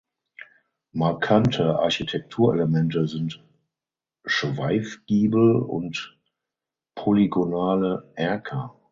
Markante 0.93 1.63
Architekturelemente 1.77 3.07
sind 3.07 3.39
Schweifgiebel 4.25 5.57
und 5.57 6.17
polygonale 6.95 8.11
Erker. 8.15 8.75